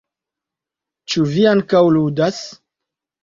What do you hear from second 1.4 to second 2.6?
ankaŭ ludas?